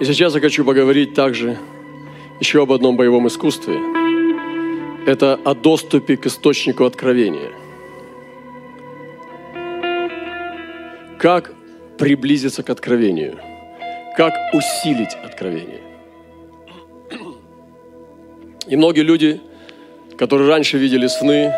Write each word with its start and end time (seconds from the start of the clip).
И 0.00 0.04
сейчас 0.04 0.34
я 0.34 0.40
хочу 0.40 0.64
поговорить 0.64 1.14
также 1.14 1.56
еще 2.40 2.62
об 2.62 2.72
одном 2.72 2.96
боевом 2.96 3.28
искусстве. 3.28 3.78
Это 5.06 5.38
о 5.44 5.54
доступе 5.54 6.16
к 6.16 6.26
источнику 6.26 6.84
откровения. 6.84 7.52
Как 11.18 11.54
приблизиться 11.96 12.64
к 12.64 12.70
откровению? 12.70 13.38
Как 14.16 14.32
усилить 14.52 15.14
откровение? 15.24 15.80
И 18.66 18.76
многие 18.76 19.02
люди, 19.02 19.40
которые 20.18 20.48
раньше 20.48 20.76
видели 20.76 21.06
сны, 21.06 21.52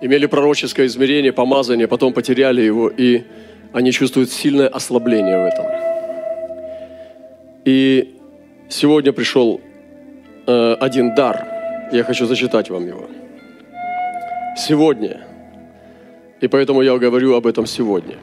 имели 0.00 0.26
пророческое 0.26 0.86
измерение, 0.86 1.32
помазание, 1.32 1.86
потом 1.86 2.12
потеряли 2.12 2.62
его, 2.62 2.88
и 2.88 3.22
они 3.72 3.92
чувствуют 3.92 4.32
сильное 4.32 4.66
ослабление 4.66 5.38
в 5.38 5.44
этом. 5.44 5.93
И 7.64 8.16
сегодня 8.68 9.12
пришел 9.12 9.60
э, 10.46 10.74
один 10.80 11.14
дар. 11.14 11.46
Я 11.92 12.04
хочу 12.04 12.26
зачитать 12.26 12.68
вам 12.68 12.86
его. 12.86 13.08
Сегодня. 14.56 15.26
И 16.40 16.48
поэтому 16.48 16.82
я 16.82 16.98
говорю 16.98 17.34
об 17.34 17.46
этом 17.46 17.66
сегодня. 17.66 18.16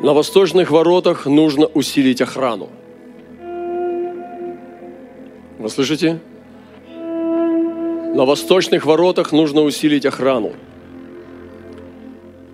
На 0.00 0.12
восточных 0.14 0.70
воротах 0.70 1.26
нужно 1.26 1.66
усилить 1.66 2.22
охрану. 2.22 2.68
Вы 5.58 5.68
слышите? 5.68 6.20
На 8.14 8.24
восточных 8.24 8.86
воротах 8.86 9.32
нужно 9.32 9.60
усилить 9.60 10.06
охрану. 10.06 10.52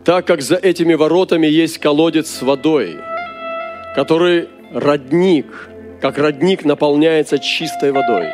Так 0.04 0.26
как 0.26 0.42
за 0.42 0.56
этими 0.56 0.94
воротами 0.94 1.46
есть 1.46 1.78
колодец 1.78 2.28
с 2.28 2.42
водой, 2.42 2.96
который 3.94 4.48
родник, 4.72 5.46
как 6.00 6.18
родник 6.18 6.64
наполняется 6.64 7.38
чистой 7.38 7.92
водой. 7.92 8.28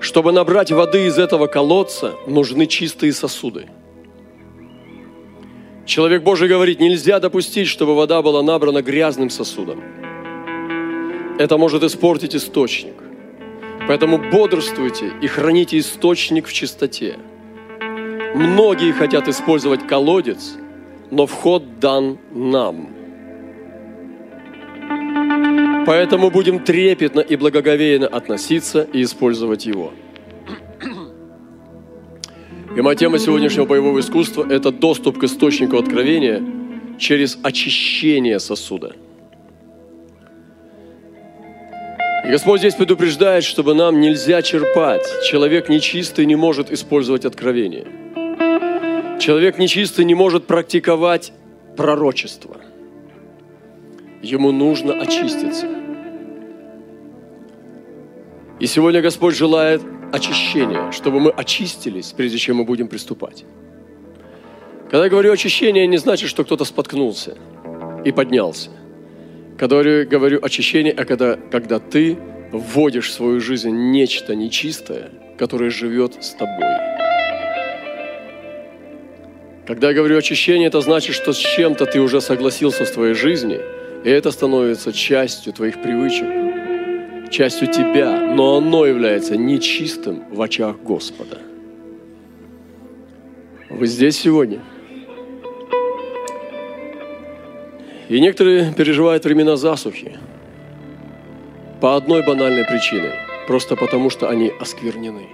Чтобы 0.00 0.32
набрать 0.32 0.72
воды 0.72 1.06
из 1.06 1.18
этого 1.18 1.46
колодца, 1.46 2.14
нужны 2.26 2.66
чистые 2.66 3.12
сосуды. 3.12 3.66
Человек 5.86 6.22
Божий 6.22 6.48
говорит, 6.48 6.80
нельзя 6.80 7.18
допустить, 7.20 7.68
чтобы 7.68 7.94
вода 7.94 8.22
была 8.22 8.42
набрана 8.42 8.82
грязным 8.82 9.30
сосудом. 9.30 9.82
Это 11.38 11.56
может 11.56 11.82
испортить 11.82 12.36
источник. 12.36 12.94
Поэтому 13.88 14.18
бодрствуйте 14.30 15.12
и 15.20 15.26
храните 15.26 15.78
источник 15.78 16.46
в 16.46 16.52
чистоте. 16.52 17.18
Многие 18.34 18.92
хотят 18.92 19.28
использовать 19.28 19.86
колодец, 19.86 20.54
но 21.12 21.26
вход 21.26 21.78
дан 21.78 22.18
нам. 22.32 22.88
Поэтому 25.86 26.30
будем 26.30 26.60
трепетно 26.60 27.20
и 27.20 27.36
благоговейно 27.36 28.06
относиться 28.06 28.88
и 28.92 29.02
использовать 29.02 29.66
его. 29.66 29.92
И 32.74 32.80
моя 32.80 32.96
тема 32.96 33.18
сегодняшнего 33.18 33.66
боевого 33.66 34.00
искусства– 34.00 34.46
это 34.50 34.72
доступ 34.72 35.18
к 35.18 35.24
источнику 35.24 35.76
откровения 35.76 36.42
через 36.98 37.38
очищение 37.42 38.40
сосуда– 38.40 38.96
И 42.24 42.28
Господь 42.30 42.60
здесь 42.60 42.76
предупреждает, 42.76 43.42
чтобы 43.42 43.74
нам 43.74 44.00
нельзя 44.00 44.42
черпать. 44.42 45.04
Человек 45.24 45.68
нечистый 45.68 46.24
не 46.24 46.36
может 46.36 46.70
использовать 46.70 47.24
откровение. 47.24 48.01
Человек 49.22 49.56
нечистый 49.56 50.04
не 50.04 50.16
может 50.16 50.48
практиковать 50.48 51.32
пророчество. 51.76 52.56
Ему 54.20 54.50
нужно 54.50 54.94
очиститься. 54.94 55.68
И 58.58 58.66
сегодня 58.66 59.00
Господь 59.00 59.36
желает 59.36 59.80
очищения, 60.12 60.90
чтобы 60.90 61.20
мы 61.20 61.30
очистились, 61.30 62.10
прежде 62.10 62.38
чем 62.38 62.56
мы 62.56 62.64
будем 62.64 62.88
приступать. 62.88 63.44
Когда 64.90 65.04
я 65.04 65.10
говорю 65.10 65.30
очищение, 65.30 65.86
не 65.86 65.98
значит, 65.98 66.28
что 66.28 66.42
кто-то 66.42 66.64
споткнулся 66.64 67.38
и 68.04 68.10
поднялся. 68.10 68.70
Когда 69.56 69.82
я 69.82 70.04
говорю 70.04 70.40
очищение, 70.42 70.92
а 70.92 71.04
когда, 71.04 71.36
когда 71.36 71.78
ты 71.78 72.18
вводишь 72.50 73.10
в 73.10 73.12
свою 73.12 73.40
жизнь 73.40 73.70
нечто 73.70 74.34
нечистое, 74.34 75.12
которое 75.38 75.70
живет 75.70 76.24
с 76.24 76.30
тобой. 76.30 76.91
Когда 79.66 79.88
я 79.88 79.94
говорю 79.94 80.18
очищение, 80.18 80.68
это 80.68 80.80
значит, 80.80 81.14
что 81.14 81.32
с 81.32 81.38
чем-то 81.38 81.86
ты 81.86 82.00
уже 82.00 82.20
согласился 82.20 82.84
в 82.84 82.90
твоей 82.90 83.14
жизни, 83.14 83.60
и 84.04 84.10
это 84.10 84.30
становится 84.32 84.92
частью 84.92 85.52
твоих 85.52 85.80
привычек, 85.80 87.30
частью 87.30 87.68
тебя, 87.68 88.18
но 88.34 88.56
оно 88.56 88.86
является 88.86 89.36
нечистым 89.36 90.24
в 90.30 90.42
очах 90.42 90.76
Господа. 90.82 91.38
Вы 93.70 93.86
здесь 93.86 94.18
сегодня– 94.18 94.60
И 98.12 98.20
некоторые 98.20 98.74
переживают 98.74 99.24
времена 99.24 99.56
засухи 99.56 100.18
по 101.80 101.96
одной 101.96 102.22
банальной 102.22 102.62
причине. 102.62 103.10
Просто 103.46 103.74
потому, 103.74 104.10
что 104.10 104.28
они 104.28 104.52
осквернены. 104.60 105.28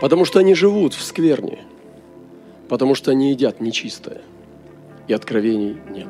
Потому 0.00 0.24
что 0.24 0.40
они 0.40 0.56
живут 0.56 0.94
в 0.94 1.02
скверне. 1.02 1.60
Потому 2.68 2.94
что 2.94 3.10
они 3.10 3.30
едят 3.30 3.60
нечистое. 3.60 4.22
И 5.08 5.12
откровений 5.12 5.76
нет. 5.90 6.08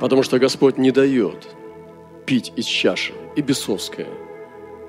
Потому 0.00 0.22
что 0.22 0.38
Господь 0.38 0.78
не 0.78 0.90
дает 0.90 1.48
пить 2.26 2.52
из 2.56 2.66
чаши 2.66 3.14
и 3.36 3.40
бесовское, 3.40 4.08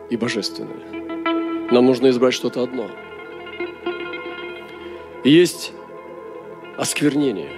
и 0.09 0.18
божественное. 0.18 1.69
Нам 1.72 1.85
нужно 1.85 2.09
избрать 2.09 2.34
что-то 2.34 2.63
одно. 2.63 2.90
И 5.24 5.29
есть 5.29 5.72
осквернение. 6.78 7.50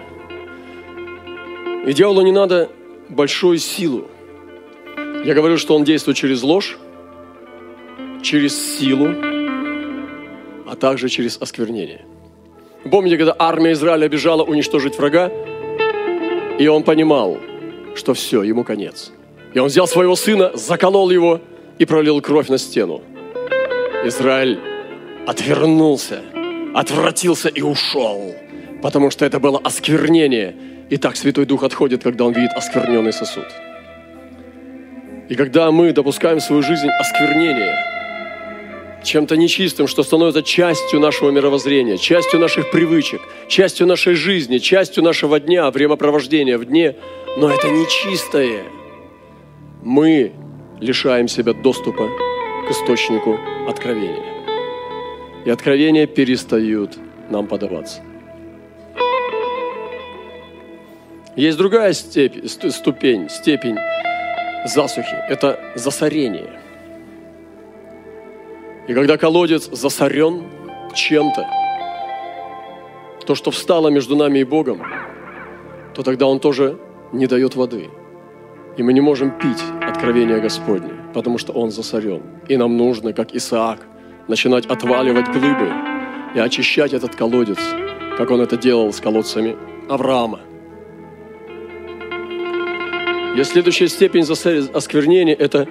И 1.86 1.94
дьяволу 1.94 2.22
не 2.22 2.32
надо 2.32 2.70
большую 3.10 3.58
силу. 3.58 4.08
Я 5.26 5.34
говорю, 5.34 5.58
что 5.58 5.76
он 5.76 5.84
действует 5.84 6.18
через 6.18 6.44
ложь, 6.44 6.78
через 8.22 8.78
силу, 8.78 9.31
также 10.82 11.08
через 11.08 11.38
осквернение. 11.42 12.02
Помните, 12.92 13.18
когда 13.18 13.36
армия 13.40 13.72
Израиля 13.72 14.10
бежала 14.10 14.44
уничтожить 14.44 14.98
врага, 14.98 15.32
и 16.60 16.68
он 16.68 16.84
понимал, 16.84 17.38
что 17.96 18.14
все, 18.14 18.44
ему 18.44 18.66
конец. 18.66 19.12
И 19.54 19.60
он 19.60 19.68
взял 19.68 19.88
своего 19.88 20.16
сына, 20.16 20.52
заколол 20.56 21.10
его 21.12 21.40
и 21.80 21.86
пролил 21.86 22.20
кровь 22.22 22.50
на 22.50 22.58
стену. 22.58 23.02
Израиль 24.04 24.60
отвернулся, 25.28 26.22
отвратился 26.74 27.48
и 27.48 27.62
ушел 27.62 28.34
потому 28.82 29.12
что 29.12 29.26
это 29.26 29.40
было 29.40 29.60
осквернение. 29.64 30.56
И 30.90 30.98
так 30.98 31.16
Святой 31.16 31.46
Дух 31.46 31.64
отходит, 31.64 32.04
когда 32.04 32.26
Он 32.26 32.34
видит 32.34 32.52
оскверненный 32.54 33.14
сосуд. 33.14 33.46
И 35.30 35.36
когда 35.36 35.72
мы 35.72 35.94
допускаем 35.94 36.40
в 36.40 36.44
свою 36.44 36.62
жизнь 36.62 36.90
осквернение 37.00 38.01
чем-то 39.04 39.36
нечистым, 39.38 39.88
что 39.88 40.04
становится 40.04 40.44
частью 40.44 41.00
нашего 41.00 41.32
мировоззрения, 41.32 41.98
частью 41.98 42.40
наших 42.40 42.72
привычек, 42.72 43.22
частью 43.48 43.88
нашей 43.88 44.16
жизни, 44.16 44.58
частью 44.60 45.04
нашего 45.04 45.40
дня, 45.40 45.70
времяпровождения 45.72 46.58
в 46.58 46.66
дне, 46.66 46.96
но 47.38 47.50
это 47.50 47.70
нечистое, 47.70 48.64
мы 49.84 50.34
лишаем 50.80 51.28
себя 51.28 51.54
доступа 51.54 52.10
к 52.68 52.72
источнику 52.72 53.40
откровения. 53.68 54.44
И 55.46 55.50
откровения 55.50 56.06
перестают 56.06 56.98
нам 57.30 57.48
подаваться. 57.48 58.02
Есть 61.36 61.58
другая 61.58 61.94
степень, 61.94 62.48
ступень, 62.48 63.30
степень 63.30 63.78
засухи. 64.66 65.16
Это 65.30 65.60
засорение. 65.76 66.61
И 68.88 68.94
когда 68.94 69.18
колодец 69.18 69.70
засорен 69.72 70.44
чем-то, 70.94 71.48
то, 73.26 73.36
что 73.36 73.52
встало 73.52 73.90
между 73.90 74.16
нами 74.16 74.40
и 74.40 74.44
Богом, 74.44 74.82
то 75.94 76.04
тогда 76.04 76.26
он 76.26 76.40
тоже 76.40 76.78
не 77.12 77.28
дает 77.28 77.56
воды. 77.56 77.90
И 78.78 78.84
мы 78.84 78.94
не 78.94 79.02
можем 79.02 79.32
пить 79.32 79.62
откровение 79.82 80.40
Господне, 80.40 80.94
потому 81.14 81.38
что 81.38 81.54
он 81.54 81.72
засорен. 81.72 82.24
И 82.48 82.58
нам 82.58 82.78
нужно, 82.78 83.14
как 83.14 83.36
Исаак, 83.36 83.88
начинать 84.28 84.66
отваливать 84.66 85.28
глыбы 85.28 85.70
и 86.36 86.40
очищать 86.40 86.94
этот 86.94 87.16
колодец, 87.16 87.60
как 88.18 88.32
он 88.32 88.42
это 88.42 88.58
делал 88.58 88.92
с 88.92 89.00
колодцами 89.00 89.56
Авраама– 89.90 90.40
и 93.36 93.44
следующая 93.46 93.88
степень 93.88 94.24
осквернения– 94.74 95.34
это 95.40 95.66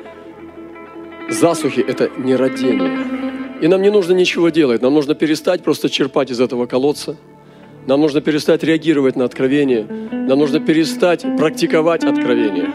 засухи, 1.30 1.80
это 1.80 2.10
нерадение. 2.18 3.20
И 3.62 3.68
нам 3.68 3.82
не 3.82 3.90
нужно 3.90 4.12
ничего 4.12 4.48
делать, 4.48 4.82
нам 4.82 4.94
нужно 4.94 5.14
перестать 5.14 5.62
просто 5.62 5.88
черпать 5.88 6.30
из 6.30 6.40
этого 6.40 6.66
колодца. 6.66 7.16
Нам 7.86 8.00
нужно 8.00 8.20
перестать 8.20 8.62
реагировать 8.62 9.16
на 9.16 9.24
откровение. 9.24 9.86
Нам 10.12 10.38
нужно 10.38 10.60
перестать 10.60 11.24
практиковать 11.38 12.04
откровение. 12.04 12.70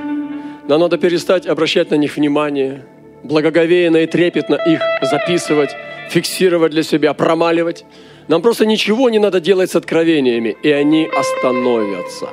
Нам 0.68 0.80
надо 0.80 0.98
перестать 0.98 1.46
обращать 1.46 1.92
на 1.92 1.96
них 1.96 2.16
внимание, 2.16 2.86
благоговейно 3.24 3.98
и 3.98 4.08
трепетно 4.08 4.56
их 4.56 4.82
записывать, 5.04 5.70
фиксировать 6.10 6.72
для 6.72 6.84
себя, 6.84 7.14
промаливать. 7.14 7.86
Нам 8.28 8.42
просто 8.42 8.66
ничего 8.66 9.10
не 9.10 9.20
надо 9.20 9.40
делать 9.40 9.70
с 9.70 9.76
откровениями, 9.76 10.58
и 10.64 10.72
они 10.72 11.08
остановятся. 11.08 12.30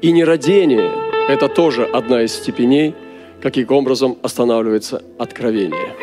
И 0.00 0.12
нерадение– 0.12 0.90
это 1.28 1.48
тоже 1.48 1.84
одна 1.84 2.22
из 2.22 2.32
степеней, 2.32 2.94
каким 3.50 3.70
образом 3.70 4.18
останавливается 4.22 5.04
откровение. 5.18 5.94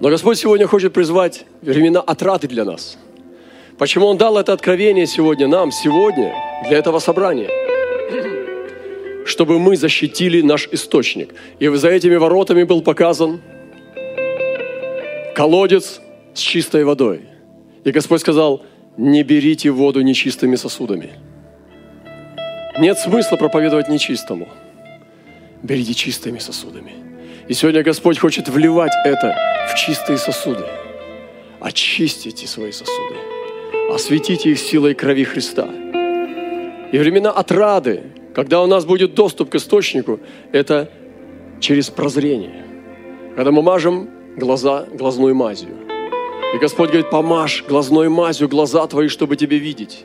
Но 0.00 0.08
Господь 0.08 0.36
сегодня 0.36 0.66
хочет 0.66 0.92
призвать 0.92 1.46
времена 1.62 2.00
отраты 2.00 2.48
для 2.48 2.64
нас. 2.64 2.98
Почему 3.78 4.06
Он 4.06 4.16
дал 4.18 4.36
это 4.36 4.52
откровение 4.52 5.06
сегодня 5.06 5.46
нам, 5.46 5.70
сегодня, 5.70 6.34
для 6.66 6.78
этого 6.78 6.98
собрания? 6.98 7.48
Чтобы 9.24 9.60
мы 9.60 9.76
защитили 9.76 10.42
наш 10.42 10.68
источник. 10.72 11.34
И 11.60 11.68
за 11.68 11.90
этими 11.90 12.16
воротами 12.16 12.64
был 12.64 12.82
показан 12.82 13.40
колодец 15.36 16.00
с 16.34 16.40
чистой 16.40 16.84
водой. 16.84 17.20
И 17.84 17.92
Господь 17.92 18.20
сказал, 18.20 18.62
не 18.96 19.22
берите 19.22 19.70
воду 19.70 20.00
нечистыми 20.00 20.56
сосудами. 20.56 21.10
Нет 22.78 22.98
смысла 22.98 23.36
проповедовать 23.36 23.88
нечистому. 23.88 24.48
Берите 25.62 25.94
чистыми 25.94 26.38
сосудами. 26.38 26.92
И 27.46 27.54
сегодня 27.54 27.82
Господь 27.82 28.18
хочет 28.18 28.48
вливать 28.48 28.92
это 29.04 29.36
в 29.70 29.76
чистые 29.76 30.18
сосуды. 30.18 30.64
Очистите 31.60 32.46
свои 32.48 32.72
сосуды. 32.72 33.16
Осветите 33.92 34.50
их 34.50 34.58
силой 34.58 34.94
крови 34.94 35.24
Христа. 35.24 35.68
И 36.90 36.98
времена 36.98 37.30
отрады, 37.30 38.02
когда 38.34 38.60
у 38.60 38.66
нас 38.66 38.84
будет 38.84 39.14
доступ 39.14 39.50
к 39.50 39.54
источнику, 39.54 40.18
это 40.50 40.90
через 41.60 41.90
прозрение. 41.90 42.64
Когда 43.36 43.52
мы 43.52 43.62
мажем 43.62 44.10
глаза 44.36 44.86
глазной 44.92 45.32
мазью. 45.32 45.76
И 46.54 46.58
Господь 46.58 46.88
говорит, 46.88 47.10
помажь 47.10 47.64
глазной 47.68 48.08
мазью 48.08 48.48
глаза 48.48 48.86
твои, 48.88 49.08
чтобы 49.08 49.36
тебе 49.36 49.58
видеть. 49.58 50.04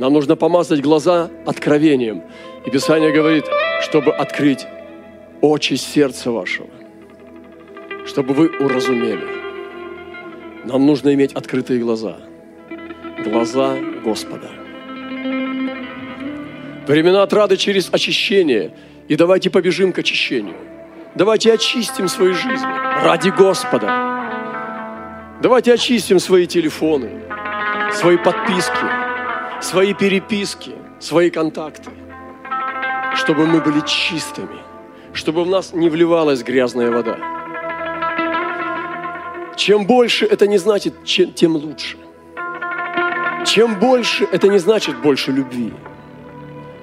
Нам 0.00 0.14
нужно 0.14 0.34
помазать 0.34 0.80
глаза 0.80 1.30
откровением. 1.44 2.22
И 2.64 2.70
Писание 2.70 3.12
говорит, 3.12 3.44
чтобы 3.82 4.12
открыть 4.12 4.66
очи 5.42 5.74
сердца 5.74 6.30
вашего, 6.30 6.68
чтобы 8.06 8.32
вы 8.32 8.48
уразумели. 8.48 9.28
Нам 10.64 10.86
нужно 10.86 11.12
иметь 11.12 11.34
открытые 11.34 11.80
глаза. 11.80 12.16
Глаза 13.22 13.76
Господа. 14.02 14.48
Времена 16.86 17.22
отрады 17.22 17.58
через 17.58 17.92
очищение. 17.92 18.72
И 19.06 19.16
давайте 19.16 19.50
побежим 19.50 19.92
к 19.92 19.98
очищению. 19.98 20.56
Давайте 21.14 21.52
очистим 21.52 22.08
свои 22.08 22.32
жизни 22.32 23.04
ради 23.04 23.28
Господа. 23.28 25.36
Давайте 25.42 25.74
очистим 25.74 26.18
свои 26.18 26.46
телефоны, 26.46 27.10
свои 27.92 28.16
подписки, 28.16 28.99
свои 29.60 29.94
переписки, 29.94 30.72
свои 30.98 31.30
контакты, 31.30 31.90
чтобы 33.14 33.46
мы 33.46 33.60
были 33.60 33.80
чистыми, 33.80 34.58
чтобы 35.12 35.44
в 35.44 35.48
нас 35.48 35.72
не 35.72 35.88
вливалась 35.88 36.42
грязная 36.42 36.90
вода. 36.90 37.16
Чем 39.56 39.86
больше, 39.86 40.24
это 40.24 40.46
не 40.46 40.58
значит, 40.58 41.04
тем 41.04 41.56
лучше. 41.56 41.98
Чем 43.44 43.78
больше, 43.78 44.26
это 44.32 44.48
не 44.48 44.58
значит 44.58 44.96
больше 45.02 45.32
любви. 45.32 45.72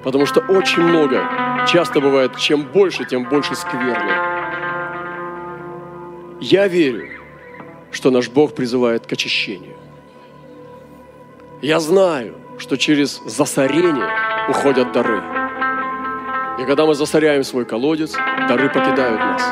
Потому 0.04 0.26
что 0.26 0.40
очень 0.40 0.82
много, 0.82 1.28
часто 1.66 2.00
бывает, 2.00 2.36
чем 2.36 2.62
больше, 2.62 3.04
тем 3.04 3.24
больше 3.24 3.54
скверны. 3.56 4.12
Я 6.40 6.68
верю, 6.68 7.08
что 7.90 8.10
наш 8.10 8.28
Бог 8.28 8.54
призывает 8.54 9.06
к 9.06 9.12
очищению. 9.12 9.76
Я 11.60 11.80
знаю, 11.80 12.36
что 12.58 12.76
через 12.76 13.20
засорение 13.26 14.08
уходят 14.48 14.92
дары. 14.92 15.20
И 16.60 16.64
когда 16.64 16.86
мы 16.86 16.94
засоряем 16.94 17.42
свой 17.42 17.64
колодец, 17.64 18.14
дары 18.48 18.68
покидают 18.68 19.18
нас. 19.18 19.42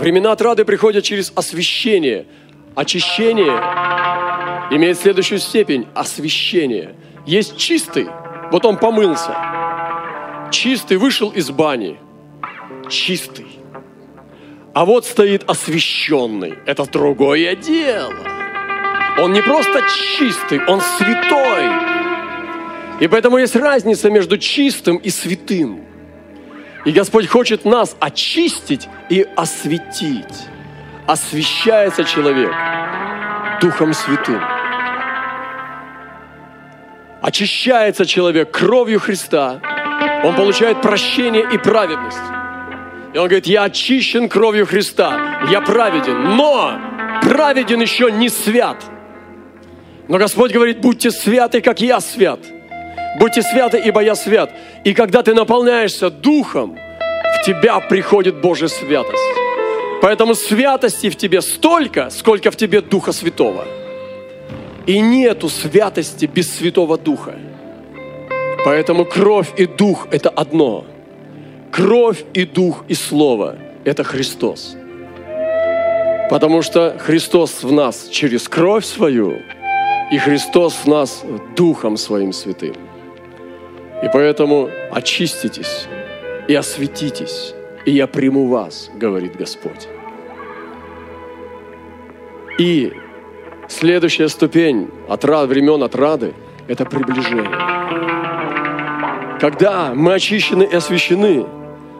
Времена 0.00 0.32
отрады 0.32 0.64
приходят 0.64 1.04
через 1.04 1.30
освящение. 1.34 2.26
Очищение 2.74 3.52
имеет 4.70 4.98
следующую 4.98 5.40
степень– 5.40 5.86
освящение. 5.94 6.94
Есть 7.26 7.58
чистый, 7.58 8.08
вот 8.50 8.64
он 8.64 8.78
помылся. 8.78 9.36
Чистый 10.50 10.96
вышел 10.96 11.28
из 11.30 11.50
бани. 11.50 11.98
Чистый. 12.88 13.58
А 14.72 14.86
вот 14.86 15.04
стоит 15.04 15.44
освященный. 15.50 16.54
Это 16.64 16.86
другое 16.90 17.54
дело. 17.56 18.27
Он 19.18 19.32
не 19.32 19.42
просто 19.42 19.82
чистый, 20.16 20.64
он 20.66 20.80
святой. 20.80 21.88
И 23.00 23.08
поэтому 23.08 23.38
есть 23.38 23.56
разница 23.56 24.10
между 24.10 24.38
чистым 24.38 24.96
и 24.96 25.10
святым. 25.10 25.84
И 26.84 26.92
Господь 26.92 27.28
хочет 27.28 27.64
нас 27.64 27.96
очистить 28.00 28.88
и 29.10 29.26
осветить. 29.36 30.48
Освящается 31.06 32.04
человек 32.04 32.52
Духом 33.60 33.92
Святым. 33.92 34.40
Очищается 37.20 38.06
человек 38.06 38.50
кровью 38.50 39.00
Христа. 39.00 39.60
Он 40.22 40.34
получает 40.36 40.80
прощение 40.80 41.46
и 41.52 41.58
праведность. 41.58 42.18
И 43.14 43.18
он 43.18 43.26
говорит, 43.26 43.46
я 43.46 43.64
очищен 43.64 44.28
кровью 44.28 44.66
Христа, 44.66 45.40
я 45.50 45.60
праведен, 45.60 46.36
но 46.36 46.78
праведен 47.22 47.80
еще 47.80 48.12
не 48.12 48.28
свят. 48.28 48.76
Но 50.08 50.18
Господь 50.18 50.52
говорит, 50.52 50.80
будьте 50.80 51.10
святы, 51.10 51.60
как 51.60 51.80
я 51.80 52.00
свят. 52.00 52.40
Будьте 53.18 53.42
святы, 53.42 53.78
ибо 53.78 54.02
я 54.02 54.14
свят. 54.14 54.50
И 54.84 54.94
когда 54.94 55.22
ты 55.22 55.34
наполняешься 55.34 56.10
Духом, 56.10 56.78
в 57.40 57.44
тебя 57.44 57.78
приходит 57.80 58.40
Божья 58.40 58.68
святость. 58.68 59.22
Поэтому 60.00 60.34
святости 60.34 61.10
в 61.10 61.16
тебе 61.16 61.42
столько, 61.42 62.10
сколько 62.10 62.50
в 62.50 62.56
тебе 62.56 62.80
Духа 62.80 63.12
Святого. 63.12 63.64
И 64.86 65.00
нету 65.00 65.48
святости 65.48 66.26
без 66.26 66.56
Святого 66.56 66.96
Духа. 66.96 67.34
Поэтому 68.64 69.04
кровь 69.04 69.52
и 69.56 69.66
дух– 69.66 70.08
это 70.10 70.30
одно. 70.30 70.84
Кровь 71.70 72.24
и 72.32 72.44
дух 72.44 72.84
и 72.88 72.94
слово– 72.94 73.56
это 73.84 74.04
Христос. 74.04 74.76
Потому 76.30 76.62
что 76.62 76.96
Христос 76.98 77.62
в 77.62 77.72
нас 77.72 78.08
через 78.10 78.48
кровь 78.48 78.84
свою, 78.84 79.38
и 80.10 80.18
Христос 80.18 80.74
в 80.74 80.86
нас 80.86 81.24
Духом 81.56 81.96
Своим 81.96 82.32
Святым. 82.32 82.74
И 84.02 84.08
поэтому 84.12 84.70
очиститесь 84.90 85.86
и 86.46 86.54
осветитесь, 86.54 87.54
и 87.84 87.90
я 87.90 88.06
приму 88.06 88.46
вас, 88.46 88.90
говорит 88.94 89.36
Господь. 89.36 89.88
И 92.58 92.92
следующая 93.68 94.28
ступень 94.28 94.88
от 95.08 95.24
времен 95.24 95.82
отрады– 95.82 96.32
это 96.68 96.84
приближение. 96.84 97.50
Когда 99.40 99.92
мы 99.94 100.14
очищены 100.14 100.64
и 100.64 100.74
освящены, 100.74 101.46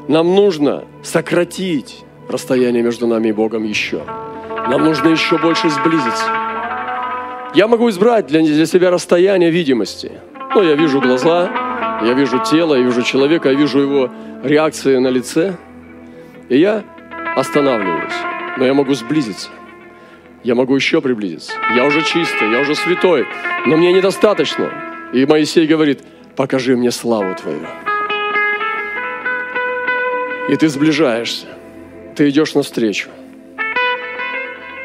нам 0.09 0.35
нужно 0.35 0.85
сократить 1.03 2.05
расстояние 2.29 2.83
между 2.83 3.07
нами 3.07 3.29
и 3.29 3.33
Богом 3.33 3.65
еще. 3.65 4.03
Нам 4.69 4.85
нужно 4.85 5.09
еще 5.09 5.39
больше 5.39 5.69
сблизиться. 5.71 6.48
Я 7.55 7.67
могу 7.67 7.89
избрать 7.89 8.27
для, 8.27 8.41
для 8.41 8.67
себя 8.67 8.91
расстояние 8.91 9.51
видимости. 9.51 10.13
Ну, 10.55 10.63
я 10.63 10.75
вижу 10.75 11.01
глаза, 11.01 12.01
я 12.05 12.13
вижу 12.13 12.43
тело, 12.45 12.75
я 12.75 12.83
вижу 12.83 13.03
человека, 13.03 13.51
я 13.51 13.55
вижу 13.55 13.81
его 13.81 14.11
реакции 14.43 14.99
на 14.99 15.09
лице. 15.09 15.57
И 16.49 16.59
я 16.59 16.85
останавливаюсь. 17.37 18.13
Но 18.57 18.65
я 18.65 18.75
могу 18.75 18.95
сблизиться. 18.95 19.49
Я 20.45 20.55
могу 20.55 20.75
еще 20.75 21.01
приблизиться. 21.01 21.53
Я 21.75 21.85
уже 21.85 22.03
чистый, 22.03 22.51
я 22.53 22.61
уже 22.61 22.75
святой. 22.75 23.27
Но 23.67 23.77
мне 23.77 23.93
недостаточно. 23.93 24.71
И 25.13 25.25
Моисей 25.27 25.67
говорит, 25.67 26.01
покажи 26.37 26.77
мне 26.77 26.91
славу 26.91 27.35
Твою. 27.35 27.67
И 30.49 30.57
ты 30.57 30.69
сближаешься. 30.69 31.47
Ты 32.15 32.29
идешь 32.31 32.55
навстречу. 32.55 33.09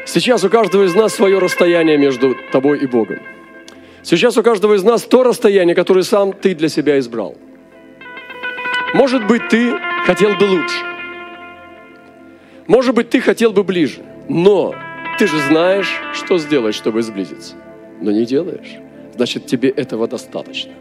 Сейчас 0.06 0.44
у 0.44 0.50
каждого 0.50 0.84
из 0.84 0.94
нас 0.94 1.14
свое 1.14 1.38
расстояние 1.38 1.96
между 1.96 2.36
тобой 2.52 2.78
и 2.80 2.86
Богом. 2.86 3.20
Сейчас 4.02 4.36
у 4.36 4.42
каждого 4.42 4.74
из 4.74 4.82
нас 4.82 5.02
то 5.02 5.22
расстояние, 5.22 5.74
которое 5.74 6.02
сам 6.02 6.32
ты 6.32 6.54
для 6.54 6.68
себя 6.68 6.98
избрал. 6.98 7.36
Может 8.92 9.26
быть, 9.26 9.48
ты 9.48 9.72
хотел 10.04 10.34
бы 10.36 10.44
лучше. 10.44 10.76
Может 12.66 12.94
быть, 12.94 13.10
ты 13.10 13.20
хотел 13.20 13.52
бы 13.52 13.64
ближе. 13.64 14.02
Но 14.28 14.74
ты 15.18 15.26
же 15.26 15.38
знаешь, 15.48 16.00
что 16.12 16.38
сделать, 16.38 16.74
чтобы 16.74 17.02
сблизиться. 17.02 17.54
Но 18.00 18.10
не 18.10 18.26
делаешь. 18.26 18.78
Значит, 19.14 19.46
тебе 19.46 19.70
этого 19.70 20.06
достаточно. 20.06 20.72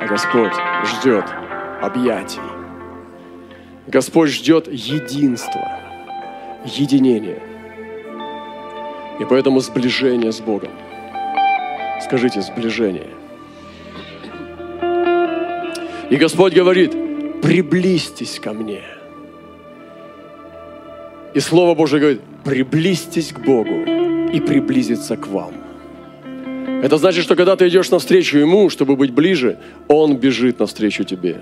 А 0.00 0.06
Господь 0.08 0.52
ждет 0.86 1.24
объятий. 1.80 2.40
Господь 3.86 4.30
ждет 4.30 4.68
единства, 4.68 5.79
единения. 6.64 7.38
И 9.18 9.24
поэтому 9.24 9.60
сближение 9.60 10.32
с 10.32 10.40
Богом. 10.40 10.70
Скажите, 12.02 12.40
сближение. 12.40 13.08
И 16.10 16.16
Господь 16.16 16.54
говорит, 16.54 16.92
приблизьтесь 17.42 18.40
ко 18.40 18.52
мне. 18.52 18.82
И 21.34 21.40
Слово 21.40 21.74
Божье 21.74 22.00
говорит, 22.00 22.20
приблизьтесь 22.44 23.32
к 23.32 23.38
Богу 23.38 23.84
и 24.32 24.40
приблизиться 24.40 25.16
к 25.16 25.28
вам. 25.28 25.52
Это 26.82 26.96
значит, 26.96 27.24
что 27.24 27.36
когда 27.36 27.56
ты 27.56 27.68
идешь 27.68 27.90
навстречу 27.90 28.38
Ему, 28.38 28.70
чтобы 28.70 28.96
быть 28.96 29.12
ближе, 29.12 29.58
Он 29.86 30.16
бежит 30.16 30.58
навстречу 30.58 31.04
тебе. 31.04 31.36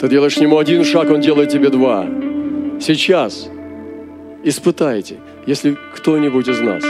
Ты 0.00 0.08
делаешь 0.08 0.38
Нему 0.38 0.58
один 0.58 0.84
шаг, 0.84 1.08
Он 1.10 1.20
делает 1.20 1.50
тебе 1.50 1.70
два. 1.70 2.06
Сейчас 2.80 3.48
испытайте, 4.42 5.18
если 5.46 5.76
кто-нибудь 5.94 6.48
из 6.48 6.60
нас, 6.60 6.84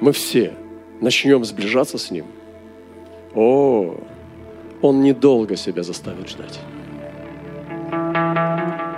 мы 0.00 0.12
все 0.12 0.52
начнем 1.00 1.44
сближаться 1.44 1.98
с 1.98 2.10
Ним, 2.10 2.26
о, 3.34 3.96
Он 4.82 5.00
недолго 5.02 5.56
себя 5.56 5.82
заставит 5.82 6.28
ждать. 6.28 6.60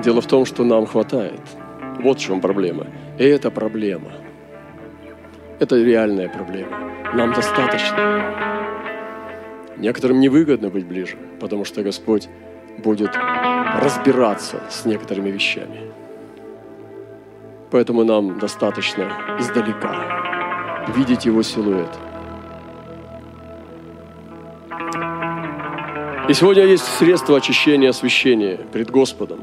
Дело 0.02 0.20
в 0.20 0.26
том, 0.26 0.46
что 0.46 0.64
нам 0.64 0.86
хватает. 0.86 1.40
Вот 2.02 2.18
в 2.18 2.20
чем 2.20 2.40
проблема. 2.40 2.86
И 3.18 3.24
это 3.24 3.50
проблема. 3.50 4.12
Это 5.58 5.76
реальная 5.76 6.28
проблема. 6.28 6.90
Нам 7.14 7.34
достаточно. 7.34 8.70
Некоторым 9.76 10.20
невыгодно 10.20 10.70
быть 10.70 10.86
ближе, 10.86 11.16
потому 11.38 11.64
что 11.64 11.82
Господь 11.82 12.28
будет 12.78 13.10
разбираться 13.14 14.62
с 14.70 14.86
некоторыми 14.86 15.30
вещами. 15.30 15.90
Поэтому 17.70 18.04
нам 18.04 18.38
достаточно 18.38 19.12
издалека 19.38 20.86
видеть 20.88 21.26
Его 21.26 21.42
силуэт. 21.42 21.88
И 26.28 26.34
сегодня 26.34 26.64
есть 26.64 26.84
средство 26.84 27.36
очищения, 27.36 27.90
освящения 27.90 28.56
пред 28.72 28.90
Господом. 28.90 29.40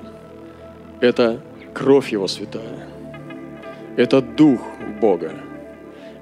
Это 1.02 1.40
кровь 1.74 2.12
Его 2.12 2.28
святая. 2.28 2.88
Это 3.98 4.22
Дух 4.22 4.62
Бога. 5.02 5.32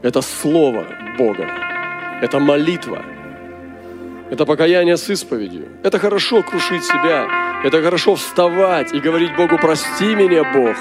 Это 0.01 0.21
Слово 0.21 0.85
Бога. 1.17 1.47
Это 2.21 2.39
молитва. 2.39 3.03
Это 4.31 4.45
покаяние 4.45 4.97
с 4.97 5.09
исповедью. 5.09 5.67
Это 5.83 5.99
хорошо 5.99 6.41
крушить 6.41 6.83
себя. 6.83 7.27
Это 7.63 7.81
хорошо 7.81 8.15
вставать 8.15 8.93
и 8.93 8.99
говорить 8.99 9.35
Богу, 9.35 9.57
прости 9.57 10.15
меня, 10.15 10.43
Бог. 10.53 10.75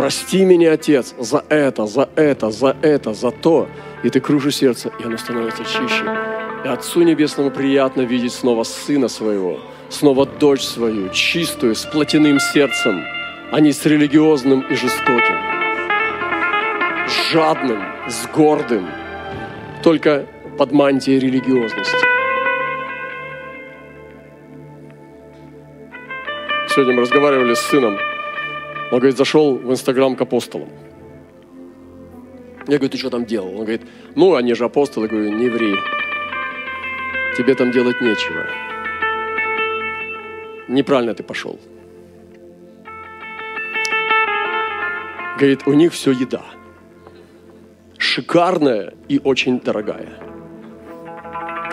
Прости 0.00 0.46
меня, 0.46 0.72
Отец, 0.72 1.14
за 1.18 1.44
это, 1.50 1.84
за 1.84 2.08
это, 2.16 2.50
за 2.50 2.74
это, 2.80 3.12
за 3.12 3.30
то. 3.30 3.68
И 4.02 4.08
ты 4.08 4.18
кружишь 4.18 4.56
сердце, 4.56 4.90
и 4.98 5.04
оно 5.04 5.18
становится 5.18 5.62
чище. 5.62 6.04
И 6.64 6.68
Отцу 6.68 7.02
Небесному 7.02 7.50
приятно 7.50 8.00
видеть 8.00 8.32
снова 8.32 8.64
Сына 8.64 9.08
Своего, 9.08 9.60
снова 9.90 10.24
дочь 10.24 10.62
свою, 10.62 11.10
чистую, 11.10 11.74
с 11.74 11.84
плотяным 11.84 12.40
сердцем, 12.40 13.04
а 13.52 13.60
не 13.60 13.72
с 13.72 13.84
религиозным 13.84 14.62
и 14.70 14.74
жестоким, 14.74 15.36
с 17.06 17.32
жадным, 17.32 17.82
с 18.08 18.26
гордым, 18.34 18.88
только 19.82 20.24
под 20.56 20.72
мантией 20.72 21.18
религиозности. 21.18 22.06
Сегодня 26.70 26.94
мы 26.94 27.02
разговаривали 27.02 27.52
с 27.52 27.60
сыном, 27.60 27.98
он 28.90 28.98
говорит, 28.98 29.16
зашел 29.16 29.56
в 29.56 29.70
Инстаграм 29.70 30.16
к 30.16 30.20
апостолам. 30.20 30.68
Я 32.66 32.76
говорю, 32.76 32.88
ты 32.90 32.98
что 32.98 33.10
там 33.10 33.24
делал? 33.24 33.50
Он 33.50 33.60
говорит, 33.60 33.82
ну, 34.16 34.34
они 34.34 34.54
же 34.54 34.64
апостолы. 34.64 35.06
Я 35.06 35.10
говорю, 35.10 35.32
не 35.32 35.48
ври. 35.48 35.74
Тебе 37.36 37.54
там 37.54 37.70
делать 37.70 38.00
нечего. 38.00 38.46
Неправильно 40.68 41.14
ты 41.14 41.22
пошел. 41.22 41.58
Говорит, 45.38 45.66
у 45.66 45.72
них 45.72 45.92
все 45.92 46.10
еда. 46.10 46.44
Шикарная 47.96 48.94
и 49.08 49.20
очень 49.22 49.60
дорогая. 49.60 50.18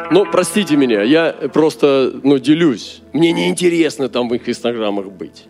Ну, 0.10 0.26
простите 0.32 0.78
меня, 0.78 1.02
я 1.02 1.34
просто, 1.54 2.14
ну, 2.24 2.40
делюсь. 2.40 3.02
Мне 3.12 3.34
неинтересно 3.34 4.08
там 4.08 4.30
в 4.30 4.34
их 4.36 4.48
инстаграмах 4.48 5.08
быть. 5.08 5.48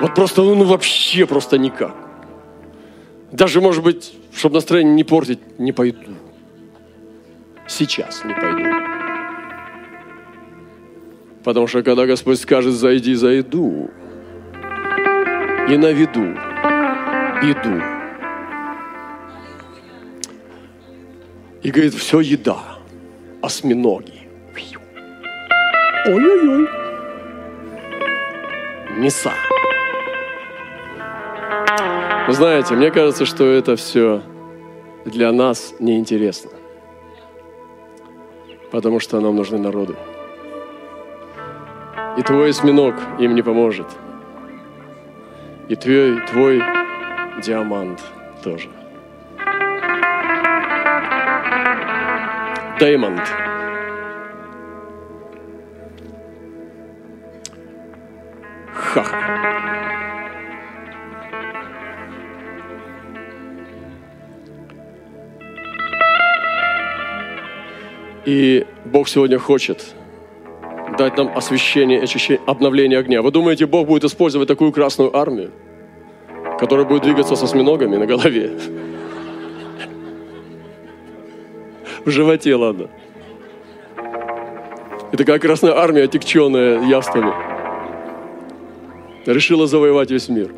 Вот 0.00 0.14
просто, 0.14 0.42
ну 0.42 0.64
вообще 0.64 1.26
просто 1.26 1.58
никак. 1.58 1.94
Даже, 3.32 3.60
может 3.60 3.84
быть, 3.84 4.12
чтобы 4.34 4.54
настроение 4.54 4.94
не 4.94 5.04
портить, 5.04 5.58
не 5.58 5.72
пойду. 5.72 6.14
Сейчас 7.68 8.24
не 8.24 8.34
пойду. 8.34 8.64
Потому 11.44 11.66
что 11.66 11.82
когда 11.82 12.06
Господь 12.06 12.40
скажет, 12.40 12.74
зайди, 12.74 13.14
зайду, 13.14 13.90
и 15.68 15.76
наведу 15.76 16.34
беду. 17.42 17.82
И 21.62 21.70
говорит, 21.70 21.94
все 21.94 22.20
еда, 22.20 22.58
осьминоги. 23.42 24.28
Ой-ой-ой. 26.06 26.68
Мяса. 28.98 29.32
Вы 32.30 32.34
знаете, 32.34 32.76
мне 32.76 32.92
кажется, 32.92 33.24
что 33.24 33.44
это 33.44 33.74
все 33.74 34.22
для 35.04 35.32
нас 35.32 35.74
неинтересно. 35.80 36.52
Потому 38.70 39.00
что 39.00 39.18
нам 39.18 39.34
нужны 39.34 39.58
народы. 39.58 39.96
И 42.16 42.22
твой 42.22 42.50
осьминог 42.50 42.94
им 43.18 43.34
не 43.34 43.42
поможет. 43.42 43.88
И 45.68 45.74
твой, 45.74 46.24
твой 46.26 46.62
диамант 47.42 48.00
тоже. 48.44 48.68
Даймонд. 52.78 53.28
Хах. 58.72 59.39
И 68.24 68.66
Бог 68.84 69.08
сегодня 69.08 69.38
хочет 69.38 69.94
дать 70.98 71.16
нам 71.16 71.30
освящение, 71.36 72.02
очищение, 72.02 72.42
обновление 72.46 72.98
огня. 72.98 73.22
Вы 73.22 73.30
думаете, 73.30 73.66
Бог 73.66 73.86
будет 73.86 74.04
использовать 74.04 74.48
такую 74.48 74.72
красную 74.72 75.16
армию, 75.16 75.52
которая 76.58 76.84
будет 76.84 77.02
двигаться 77.02 77.36
со 77.36 77.44
осьминогами 77.44 77.96
на 77.96 78.06
голове? 78.06 78.50
В 82.04 82.10
животе, 82.10 82.54
ладно. 82.54 82.88
И 85.12 85.16
такая 85.16 85.38
красная 85.38 85.76
армия, 85.76 86.04
отекченная 86.04 86.82
явствами, 86.86 87.32
решила 89.26 89.66
завоевать 89.66 90.10
весь 90.10 90.28
мир. 90.28 90.52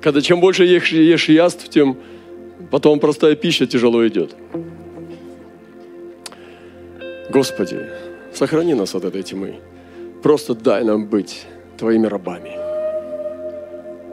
Когда 0.00 0.20
чем 0.20 0.40
больше 0.40 0.64
ешь, 0.64 0.92
ешь 0.92 1.28
яств, 1.28 1.68
тем 1.70 1.96
потом 2.70 3.00
простая 3.00 3.36
пища 3.36 3.66
тяжело 3.66 4.06
идет. 4.06 4.36
Господи, 7.34 7.80
сохрани 8.32 8.74
нас 8.74 8.94
от 8.94 9.04
этой 9.04 9.24
тьмы. 9.24 9.54
Просто 10.22 10.54
дай 10.54 10.84
нам 10.84 11.06
быть 11.06 11.46
Твоими 11.76 12.06
рабами. 12.06 12.52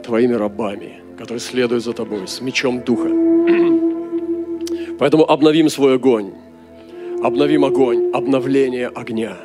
Твоими 0.02 0.34
рабами, 0.34 1.00
которые 1.16 1.38
следуют 1.38 1.84
за 1.84 1.92
Тобой 1.92 2.26
с 2.26 2.40
мечом 2.40 2.80
Духа. 2.80 3.08
Поэтому 4.98 5.24
обновим 5.30 5.68
свой 5.68 5.94
огонь. 5.94 6.32
Обновим 7.22 7.64
огонь, 7.64 8.10
обновление 8.12 8.88
огня. 8.88 9.36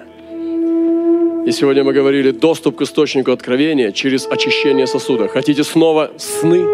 И 1.45 1.51
сегодня 1.51 1.83
мы 1.83 1.93
говорили 1.93 2.31
доступ 2.31 2.77
к 2.77 2.81
источнику 2.81 3.31
откровения 3.31 3.91
через 3.91 4.25
очищение 4.25 4.87
сосуда. 4.87 5.27
Хотите 5.27 5.63
снова 5.63 6.09
сны? 6.17 6.65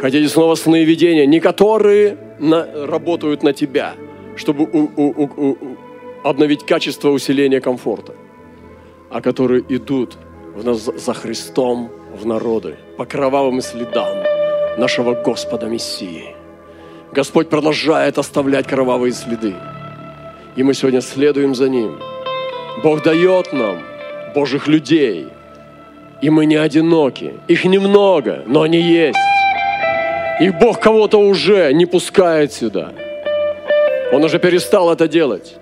Хотите 0.00 0.28
снова 0.30 0.54
сны 0.54 0.82
и 0.82 0.86
видения, 0.86 1.26
не 1.26 1.40
которые 1.40 2.16
на, 2.38 2.86
работают 2.86 3.42
на 3.42 3.52
тебя, 3.52 3.96
чтобы 4.36 4.64
у, 4.64 4.90
у, 4.96 5.24
у, 5.24 5.75
обновить 6.28 6.66
качество 6.66 7.10
усиления 7.10 7.60
комфорта, 7.60 8.14
а 9.10 9.20
которые 9.20 9.64
идут 9.68 10.18
за 10.56 11.14
Христом 11.14 11.90
в 12.12 12.26
народы, 12.26 12.76
по 12.96 13.04
кровавым 13.04 13.60
следам 13.60 14.24
нашего 14.76 15.14
Господа 15.14 15.66
Мессии. 15.66 16.34
Господь 17.12 17.48
продолжает 17.48 18.18
оставлять 18.18 18.66
кровавые 18.66 19.12
следы. 19.12 19.54
И 20.56 20.62
мы 20.64 20.74
сегодня 20.74 21.00
следуем 21.00 21.54
за 21.54 21.68
Ним. 21.68 22.00
Бог 22.82 23.04
дает 23.04 23.52
нам 23.52 23.78
Божьих 24.34 24.66
людей. 24.66 25.28
И 26.22 26.30
мы 26.30 26.46
не 26.46 26.56
одиноки. 26.56 27.34
Их 27.46 27.64
немного, 27.64 28.42
но 28.46 28.62
они 28.62 28.80
есть. 28.80 29.18
И 30.40 30.50
Бог 30.50 30.80
кого-то 30.80 31.18
уже 31.18 31.72
не 31.72 31.86
пускает 31.86 32.52
сюда. 32.52 32.92
Он 34.12 34.24
уже 34.24 34.38
перестал 34.38 34.92
это 34.92 35.06
делать. 35.06 35.56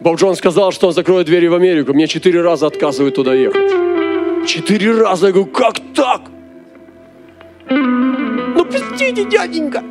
Боб 0.00 0.16
Джон 0.16 0.36
сказал, 0.36 0.72
что 0.72 0.88
он 0.88 0.92
закроет 0.92 1.26
двери 1.26 1.48
в 1.48 1.54
Америку. 1.54 1.92
Мне 1.92 2.06
четыре 2.06 2.40
раза 2.40 2.66
отказывают 2.66 3.14
туда 3.14 3.34
ехать. 3.34 4.46
Четыре 4.46 4.92
раза. 4.92 5.26
Я 5.26 5.32
говорю, 5.32 5.50
как 5.50 5.74
так? 5.94 6.22
Ну, 7.68 8.64
пустите, 8.64 9.24
дяденька. 9.24 9.82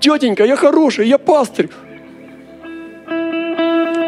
Тетенька, 0.00 0.44
я 0.44 0.56
хороший, 0.56 1.08
я 1.08 1.18
пастырь. 1.18 1.68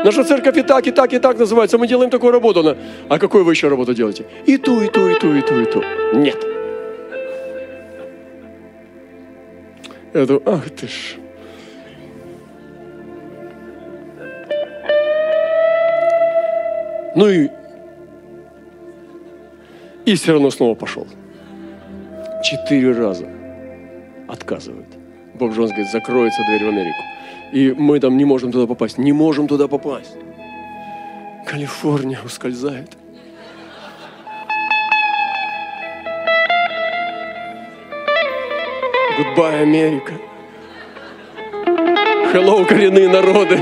Наша 0.04 0.24
церковь 0.24 0.56
и 0.56 0.62
так, 0.62 0.86
и 0.86 0.90
так, 0.90 1.12
и 1.12 1.18
так 1.18 1.38
называется. 1.38 1.78
Мы 1.78 1.86
делаем 1.86 2.10
такую 2.10 2.32
работу. 2.32 2.76
А 3.08 3.18
какую 3.18 3.44
вы 3.44 3.52
еще 3.52 3.68
работу 3.68 3.94
делаете? 3.94 4.24
И 4.46 4.56
ту, 4.56 4.80
и 4.80 4.88
ту, 4.88 5.08
и 5.08 5.14
ту, 5.18 5.34
и 5.34 5.40
ту, 5.42 5.60
и 5.60 5.64
ту. 5.64 5.82
Нет. 6.14 6.46
Я 10.14 10.26
думаю, 10.26 10.42
ах 10.46 10.70
ты 10.70 10.86
ж. 10.86 11.16
Ну 17.16 17.28
и, 17.28 17.48
и 20.06 20.14
все 20.14 20.32
равно 20.32 20.50
снова 20.50 20.74
пошел. 20.74 21.06
Четыре 22.42 22.92
раза 22.92 23.28
отказывают. 24.28 24.86
Боб 25.34 25.52
Джонс 25.52 25.70
говорит, 25.70 25.90
закроется 25.90 26.42
дверь 26.44 26.64
в 26.64 26.68
Америку. 26.68 26.98
И 27.52 27.72
мы 27.76 27.98
там 27.98 28.16
не 28.16 28.24
можем 28.24 28.52
туда 28.52 28.66
попасть. 28.66 28.98
Не 28.98 29.12
можем 29.12 29.48
туда 29.48 29.66
попасть. 29.66 30.16
Калифорния 31.46 32.20
ускользает. 32.24 32.96
Goodbye, 39.18 39.62
Америка. 39.62 40.12
Hello, 42.32 42.64
коренные 42.64 43.08
народы. 43.08 43.58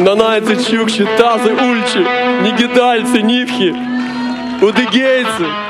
Нанайцы, 0.00 0.56
чукчи, 0.56 1.06
тазы, 1.18 1.52
ульчи, 1.52 2.00
нигидальцы, 2.42 3.20
нивхи, 3.22 3.74
удыгейцы– 4.62 5.46